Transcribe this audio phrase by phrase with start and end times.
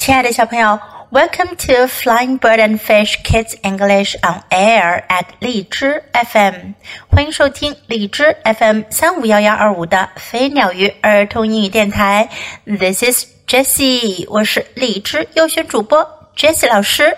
[0.00, 0.80] 亲爱的小朋友
[1.10, 6.72] ，Welcome to Flying Bird and Fish Kids English on Air at 荔枝 FM，
[7.10, 12.30] 欢迎收听荔枝 FM 三五幺幺二五的飞鸟鱼儿童英语电台。
[12.64, 17.14] This is Jessie，我是荔枝优选主播 Jessie 老师。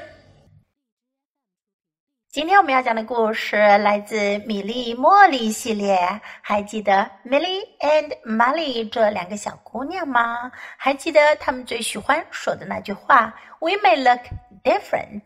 [2.33, 5.99] 今天我们要讲的故事来自米莉茉莉系列，
[6.41, 10.51] 还记得 Millie and Molly 这两个小姑娘吗？
[10.79, 14.23] 还记得她们最喜欢说的那句话？We may look
[14.65, 15.25] different,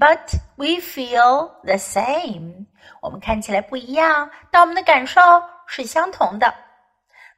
[0.00, 0.18] but
[0.56, 2.66] we feel the same。
[3.00, 5.20] 我们看起来不一样，但我们的感受
[5.68, 6.52] 是相同的。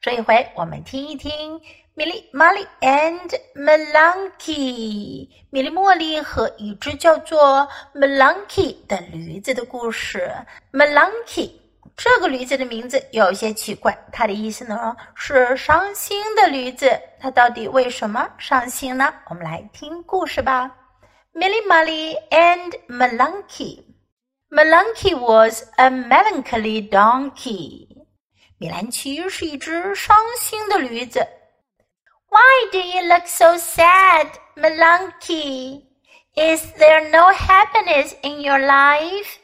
[0.00, 1.60] 这一回我们听一听。
[1.94, 10.32] 米莉、玛丽 and Melanky，米莉茉莉和一只叫做 Melanky 的驴子的故事。
[10.72, 11.50] Melanky
[11.96, 16.88] 这个驴子的名字有些奇怪，它的意思呢是伤心的驴子。
[17.18, 19.12] 它到底为什么伤心呢？
[19.28, 20.70] 我们来听故事吧。
[21.34, 23.82] Millie, Molly and Melanky.
[24.48, 27.88] Melanky was a melancholy donkey.
[28.58, 31.26] 米兰奇是一只伤心的驴子。
[32.72, 34.26] do you look so sad,
[34.56, 35.82] Melonkey?
[36.36, 39.38] Is there no happiness in your life?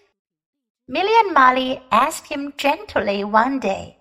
[0.89, 3.97] Milly and Molly asked him gently one day.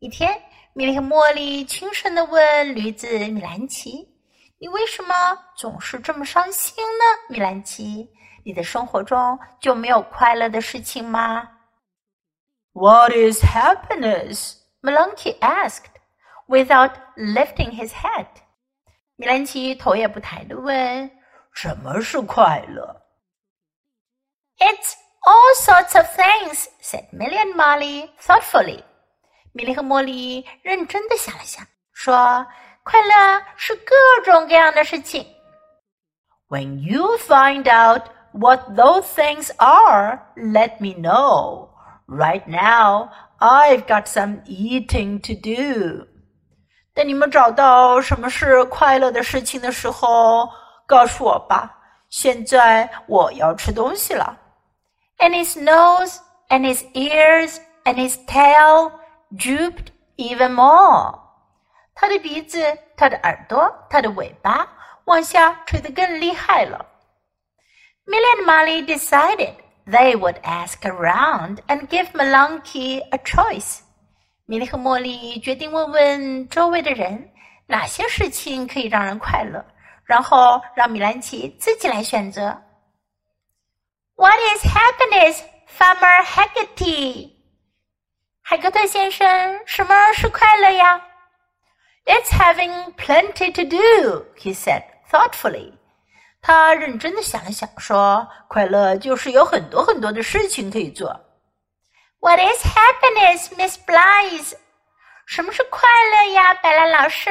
[0.00, 0.42] 一天，
[0.74, 4.08] 米莉和茉莉轻声地问驴子米兰奇
[4.58, 5.14] ：“你为什么
[5.56, 7.04] 总是这么伤心呢？
[7.28, 8.08] 米兰奇，
[8.44, 11.48] 你的生活中就没有快乐的事情吗
[12.72, 15.94] ？”“What is happiness?” Melonkey asked,
[16.48, 18.26] without lifting his head.
[19.20, 21.10] 米兰奇头也不抬的问
[21.52, 23.02] ：“什么是快乐
[24.58, 24.94] ？”“It's
[25.24, 28.84] all sorts of things,” said Milly and Molly thoughtfully.
[29.52, 32.46] 米莉和茉莉认真的想了想，说
[32.84, 33.92] ：“快乐是各
[34.24, 35.26] 种各样的事情。
[36.48, 41.70] ”“When you find out what those things are, let me know.
[42.06, 43.10] Right now,
[43.40, 46.06] I've got some eating to do.”
[46.98, 50.50] 在你们找到什么是快乐的事情的时候，
[50.84, 51.72] 告诉我吧。
[52.10, 54.36] 现在我要吃东西了。
[55.18, 56.16] And his nose
[56.48, 57.54] and his ears
[57.84, 58.90] and his tail
[59.30, 61.20] drooped even more.
[61.94, 62.60] 他的鼻子、
[62.96, 64.66] 他的耳朵、他的尾巴
[65.04, 66.84] 往下垂得更厉害了。
[68.06, 69.54] Milly and Molly decided
[69.86, 73.82] they would ask around and give Melonkey a choice.
[74.50, 77.30] 米莉和茉莉决定问问周围的人，
[77.66, 79.62] 哪些事情可以让人快乐，
[80.06, 82.58] 然后让米兰奇自己来选择。
[84.16, 85.42] What is happiness,
[85.76, 87.32] Farmer Haggerty？
[88.40, 90.98] 海格特先生，什么是快乐呀
[92.06, 95.74] ？It's having plenty to do, he said thoughtfully.
[96.40, 101.14] 他认真的想了想，说：“快乐就是有很多很多的事情可以做。”
[102.19, 104.53] What is happiness, Miss Blythe？
[105.25, 107.29] 什么是快乐呀，白兰老师？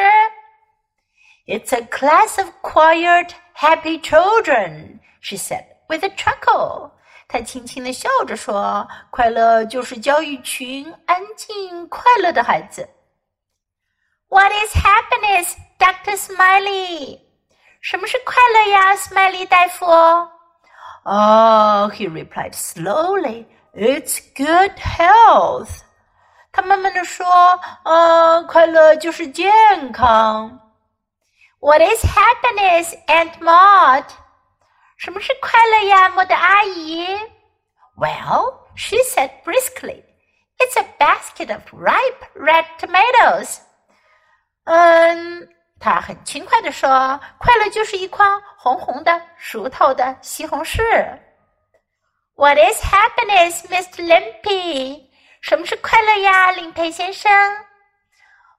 [1.46, 6.92] It's a class of quiet, happy children, she said with a chuckle.
[7.28, 12.88] 她轻轻地笑着说：“快乐就是教一群安静、快乐的孩子。”
[14.28, 17.20] What is happiness, Doctor Smiley？
[17.80, 19.86] 什么是快乐呀，Smiley 大夫？
[21.04, 23.46] Oh, he replied slowly.
[23.76, 25.80] It's good health。
[26.52, 30.60] 他慢慢的说：“呃，快乐就是健康。”
[31.60, 34.04] What is happiness, Aunt Maud？
[34.98, 37.06] 什么是快乐呀，莫德阿姨？
[37.96, 40.02] Well, she said briskly,
[40.58, 43.58] "It's a basket of ripe red tomatoes."
[44.64, 45.48] 嗯，
[45.80, 50.80] 她很轻快地说：“快乐就是一筐红红的、熟透的西红柿。”
[52.36, 54.02] What is happiness, Mr.
[54.04, 55.08] Limpy？
[55.40, 57.30] 什么是快乐呀，林佩先生？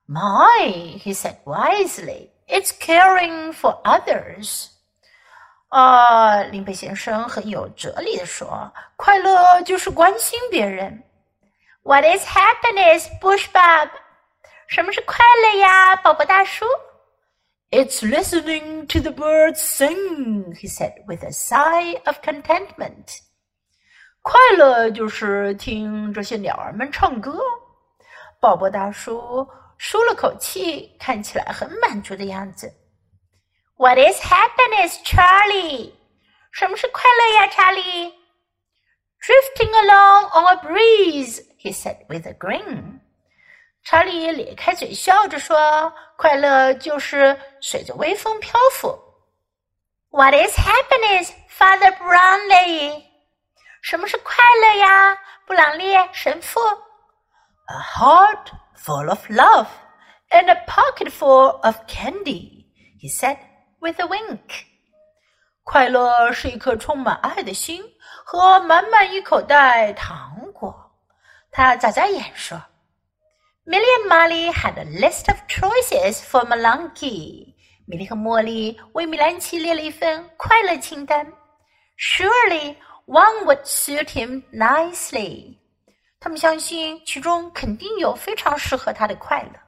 [0.06, 4.68] My, he said wisely, it's caring for others.
[5.68, 11.02] 啊，林佩先生很有哲理的说：“快乐就是关心别人。”
[11.82, 13.90] What is happiness, Bush Bob？
[14.68, 16.64] 什么是快乐呀，宝宝大叔？
[17.70, 23.20] It's listening to the birds sing, he said with a sigh of contentment.
[24.29, 27.41] 快乐就是听这些鸟儿们唱歌。
[28.39, 29.47] 鲍勃大叔
[29.79, 32.71] 舒了口气，看起来很满足的样子。
[33.77, 35.93] What is happiness, Charlie？
[36.51, 37.81] 什么是快乐呀，查理
[39.19, 42.99] ？Drifting along on a breeze，he said with a grin。
[43.83, 48.95] 查理咧开嘴笑着说：“快乐就是随着微风漂浮。”
[50.11, 53.08] What is happiness, Father Brownlee？
[53.81, 55.17] 什么是快乐呀？
[55.45, 56.59] 布朗列神父。
[57.67, 59.67] A heart full of love
[60.29, 62.65] and a pocket full of candy,
[62.99, 63.37] he said
[63.79, 64.65] with a wink.
[65.63, 67.83] 快乐是一颗充满爱的心
[68.25, 70.75] 和满满一口袋糖果。
[71.51, 72.59] 他眨眨眼说
[73.65, 77.53] ：“Milly and Molly had a list of choices for Melonkey。”
[77.85, 81.25] 米莉和茉莉为米兰奇列了一份快乐清单。
[81.97, 82.75] Surely
[83.09, 84.91] one would suit him nicely.
[84.93, 85.57] nicely。
[86.19, 89.59] 他们相信其中肯定有非常适合他的快乐。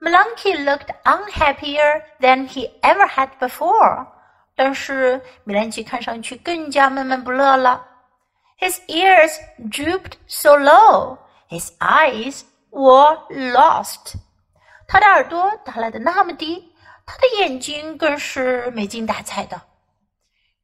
[0.00, 3.48] Melonkey looked unhappier than he ever had before.
[3.48, 4.06] before。
[4.54, 7.86] 但是米兰奇看上去更加闷闷不乐了。
[8.58, 9.30] His ears
[9.70, 11.16] drooped so low,
[11.48, 14.16] his eyes were lost。
[14.86, 16.74] 他的耳朵耷拉得那么低，
[17.06, 19.58] 他的眼睛更是没精打采的。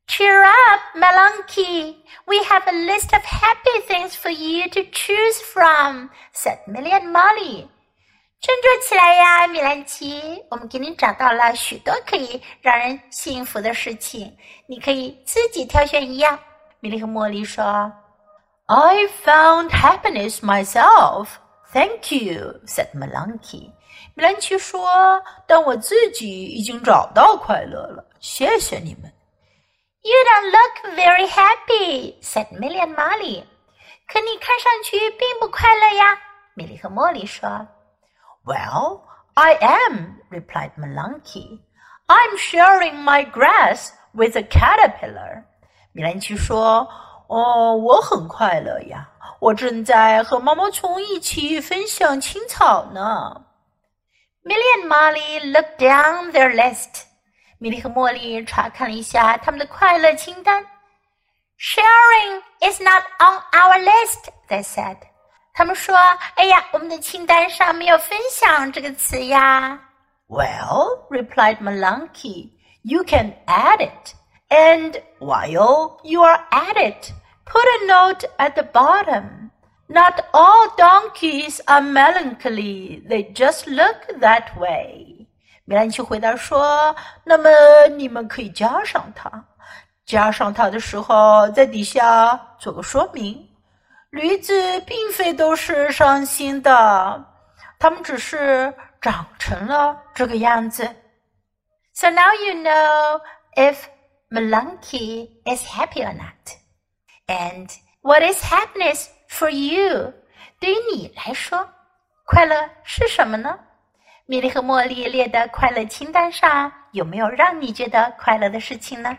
[0.08, 1.96] Cheer up, Melonkey!
[2.26, 7.10] We have a list of happy things for you to choose from," said Milly and
[7.10, 7.66] Molly.
[8.40, 10.44] 振作起来呀，米兰奇！
[10.48, 14.32] 我们给你找到了许多可以让人幸福的事情，
[14.68, 16.38] 你可以自己挑选一样。
[16.78, 17.92] 米莉和茉莉说
[18.66, 21.26] ：“I found happiness myself.
[21.72, 23.72] Thank you,” said Melonkey.
[24.14, 29.12] 米兰奇说：“但我自己已经找到快乐了，谢谢你们。”
[30.08, 33.42] You don't look very happy," said Milly and Molly.
[34.06, 36.16] 可你看上去并不快乐呀，
[36.54, 37.66] 米莉和茉莉说。
[38.44, 39.00] "Well,
[39.34, 41.58] I am," replied Melonkey.
[42.06, 45.42] "I'm sharing my grass with a caterpillar."
[45.90, 46.88] 米兰奇说
[47.26, 49.08] ：“哦，我很快乐呀，
[49.40, 53.44] 我正在和毛毛虫一起分享青草呢。”
[54.46, 57.06] Milly and Molly looked down their list.
[57.58, 60.64] 米莉和茉莉查看了一下他们的快乐清单。
[61.58, 64.98] Sharing is not on our list, they said.
[65.54, 65.96] 他们说
[66.36, 69.78] ：“哎呀，我们的清单上没有‘分享’这个词呀。”
[70.28, 72.50] Well, replied Melonkey,
[72.82, 74.14] you can add it.
[74.50, 77.12] And while you are at it,
[77.46, 79.50] put a note at the bottom.
[79.88, 83.02] Not all donkeys are melancholy.
[83.08, 85.15] They just look that way.
[85.68, 87.50] 米兰奇回答说：“那么
[87.96, 89.44] 你们可以加上它，
[90.04, 93.36] 加上它的时候，在底下做个说明。
[94.10, 97.24] 驴子并非都是伤心的，
[97.80, 100.88] 它们只是长成了这个样子。”
[101.92, 103.20] So now you know
[103.56, 103.78] if
[104.30, 106.56] Malanky is happy or not,
[107.26, 107.68] and
[108.02, 110.12] what is happiness For you，
[110.60, 111.68] 对于你来说，
[112.24, 113.58] 快乐是什么呢？
[114.25, 119.17] 米莉和茉莉列的快乐清单上有没有让你觉得快乐的事情呢？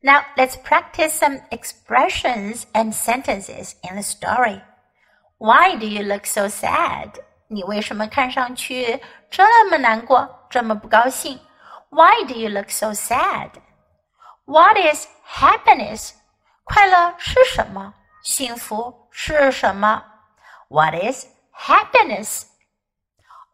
[0.00, 4.60] Now let's practice some expressions and sentences in the story.
[5.38, 7.10] Why do you look so sad？
[7.48, 9.00] 你为什么看上去
[9.30, 11.40] 这么难过，这么不高兴？
[11.90, 16.12] Why do you look so sad？What is happiness？
[16.64, 17.94] 快乐是什么？
[18.22, 20.04] 幸福是什么？
[20.68, 22.42] What is happiness?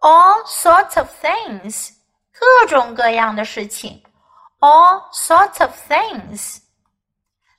[0.01, 1.91] All sorts of things，
[2.33, 4.03] 各种各样的事情。
[4.61, 6.59] All sorts of things.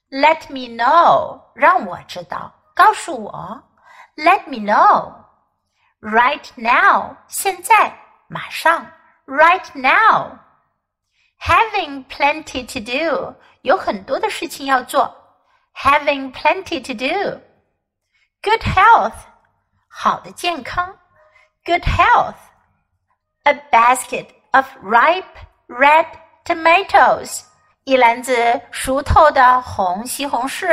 [0.09, 3.63] Let me know，让我知道，告诉我。
[4.15, 5.13] Let me know.
[6.01, 7.97] Right now，现在，
[8.27, 8.91] 马上。
[9.25, 10.39] Right now.
[11.39, 15.15] Having plenty to do，有很多的事情要做。
[15.75, 17.41] having plenty to do.
[18.41, 19.17] Good health,
[19.89, 20.97] 好的健康.
[21.69, 22.37] Good health.
[23.43, 26.05] A basket of ripe red
[26.43, 27.41] tomatoes.
[27.85, 30.67] 一篮子熟透的红西红柿.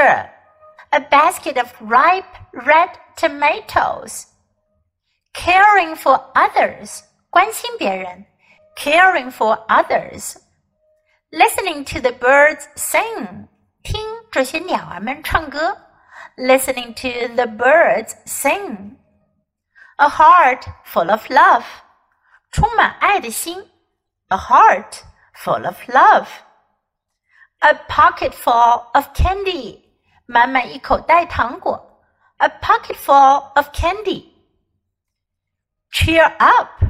[0.91, 4.25] A basket of ripe red tomatoes.
[5.35, 7.01] Caring for others.
[7.31, 8.27] 关心别人.
[8.77, 10.37] Caring for others.
[11.31, 13.49] Listening to the birds sing.
[13.83, 15.77] 听这些鸟儿们唱歌，
[16.37, 18.96] listening to the birds sing。
[19.97, 21.65] A heart full of love，
[22.51, 23.71] 充满爱的心，
[24.29, 25.01] a heart
[25.35, 29.81] full of love。A pocket full of candy，
[30.27, 32.03] 满满一口袋糖果，
[32.39, 36.83] a pocket full of candy。Cheer up，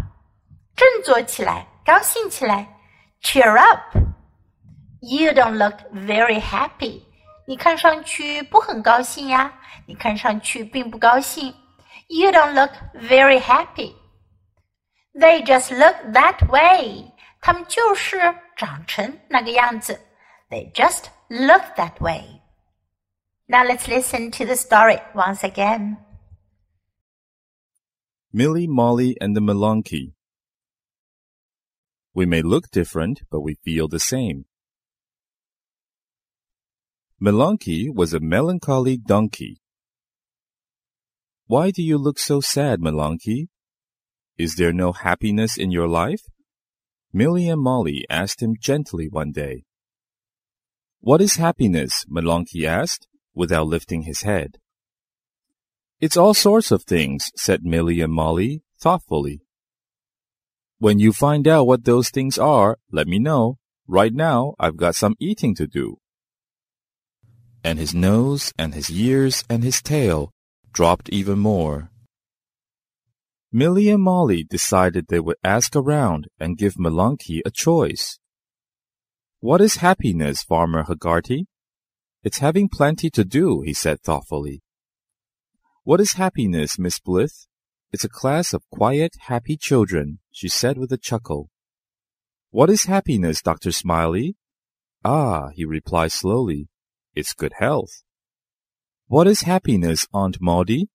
[0.75, 2.81] 振作起来，高兴起来，
[3.21, 7.03] cheer up。You don't look very happy.
[7.47, 9.53] 你看上去不很高兴呀。
[9.87, 11.55] 你看上去并不高兴。
[12.10, 13.96] you don't look very happy.
[15.14, 17.12] They just look that way.
[17.42, 18.18] 他们就是
[18.56, 20.00] 长成那个样子。
[20.50, 22.42] They just look that way.
[23.48, 25.98] Now let's listen to the story once again.
[28.34, 30.14] Milly, Molly, and the Melonkey.
[32.14, 34.46] We may look different, but we feel the same.
[37.22, 39.62] Melonkey was a melancholy donkey
[41.48, 43.48] why do you look so sad, Melonkey?
[44.38, 46.22] Is there no happiness in your life?
[47.14, 49.64] Milly and Molly asked him gently one day.
[51.00, 52.06] What is happiness?
[52.12, 54.58] Melonkey asked, without lifting his head.
[56.02, 59.42] It's all sorts of things, said Milly and Molly thoughtfully.
[60.80, 63.58] When you find out what those things are, let me know.
[63.88, 65.98] Right now, I've got some eating to do.
[67.64, 70.34] And his nose and his ears and his tail
[70.78, 71.90] dropped even more.
[73.52, 78.20] Milly and Molly decided they would ask around and give Melonkey a choice.
[79.40, 81.48] What is happiness, Farmer Haggerty?
[82.22, 84.62] It's having plenty to do, he said thoughtfully.
[85.84, 87.40] What is happiness, Miss Blythe?
[87.92, 91.50] It's a class of quiet, happy children, she said with a chuckle.
[92.52, 93.72] What is happiness, Dr.
[93.72, 94.36] Smiley?
[95.04, 96.70] Ah, he replied slowly.
[97.16, 98.04] It's good health.
[99.10, 100.90] What is happiness, Aunt Maudie?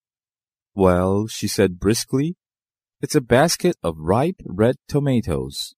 [0.75, 2.37] Well, she said briskly,
[3.01, 5.75] it's a basket of ripe red tomatoes.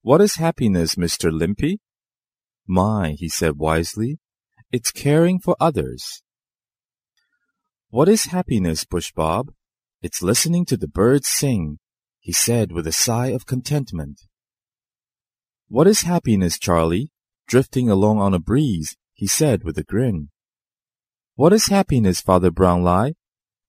[0.00, 1.30] What is happiness, Mr.
[1.30, 1.80] Limpy?
[2.66, 4.20] My, he said wisely,
[4.72, 6.22] it's caring for others.
[7.90, 9.52] What is happiness, Bush Bob?
[10.00, 11.78] It's listening to the birds sing,
[12.20, 14.22] he said with a sigh of contentment.
[15.68, 17.10] What is happiness, Charlie?
[17.46, 20.30] Drifting along on a breeze, he said with a grin.
[21.36, 23.14] What is happiness, Father Brownlie?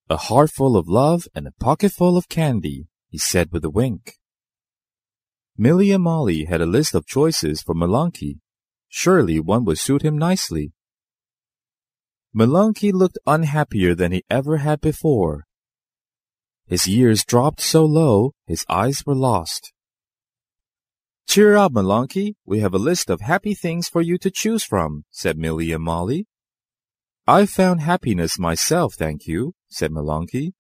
[0.07, 3.71] A heart full of love and a pocket full of candy, he said with a
[3.71, 4.19] wink.
[5.57, 8.37] Milly and Molly had a list of choices for Melonkey.
[8.87, 10.73] Surely one would suit him nicely.
[12.35, 15.45] Melonkey looked unhappier than he ever had before.
[16.67, 19.73] His ears dropped so low, his eyes were lost.
[21.27, 22.35] Cheer up, Melonkey.
[22.45, 25.83] We have a list of happy things for you to choose from, said Milly and
[25.83, 26.27] Molly.
[27.27, 30.51] I've found happiness myself, thank you, said Melonkey.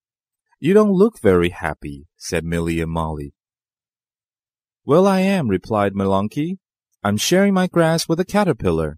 [0.59, 3.35] You don't look very happy, said Milly and Molly.
[4.83, 6.57] Well, I am, replied Melonkey.
[7.03, 8.97] I'm sharing my grass with a caterpillar.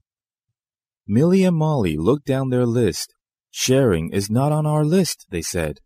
[1.05, 3.13] Milly and Molly looked down their list.
[3.51, 5.79] Sharing is not on our list, they said.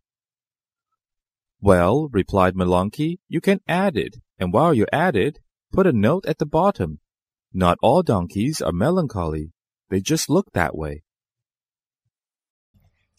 [1.59, 5.39] Well, replied Melonkey, you can add it, and while you're at it,
[5.71, 6.99] put a note at the bottom.
[7.51, 9.51] Not all donkeys are melancholy.
[9.89, 11.01] They just look that way.